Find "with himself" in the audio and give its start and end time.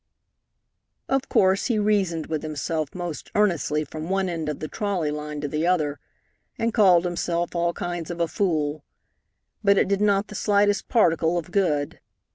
2.25-2.95